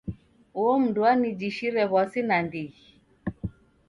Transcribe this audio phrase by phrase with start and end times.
[0.61, 2.85] Uo mndu wanijishire w'asi nandighi.